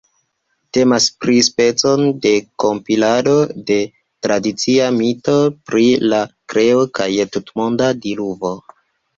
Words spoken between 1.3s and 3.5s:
speco de kompilado